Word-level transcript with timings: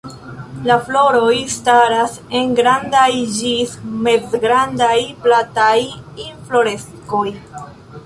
La 0.69 0.77
floroj 0.85 1.35
staras 1.55 2.15
en 2.41 2.57
grandaj 2.61 3.05
ĝis 3.37 3.77
mezgrandaj, 4.09 4.97
plataj 5.29 5.79
infloreskoj. 6.29 7.27